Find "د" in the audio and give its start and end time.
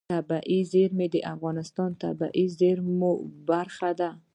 1.11-1.15, 1.93-1.99